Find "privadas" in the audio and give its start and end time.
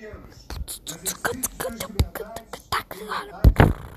2.88-3.89